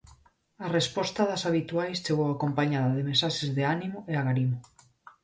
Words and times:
A 0.65 0.67
resposta 0.77 1.21
das 1.29 1.45
habituais 1.47 2.01
chegou 2.05 2.27
acompañada 2.31 2.91
de 2.97 3.07
mensaxes 3.09 3.49
de 3.57 3.63
ánimo 3.75 3.99
e 4.11 4.13
agarimo. 4.15 4.57